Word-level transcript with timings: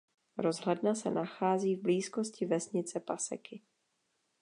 Rozhledna 0.37 0.95
se 0.95 1.11
nachází 1.11 1.75
v 1.75 1.81
blízkosti 1.81 2.45
vesnice 2.45 2.99
Paseky. 2.99 3.61